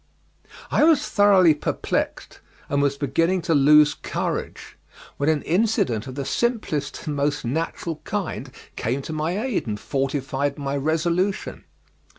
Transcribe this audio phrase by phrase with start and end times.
[0.71, 4.75] I was thoroughly perplexed, and was beginning to lose courage,
[5.17, 9.79] when an incident of the simplest and most natural kind came to my aid and
[9.79, 11.65] fortified my resolution.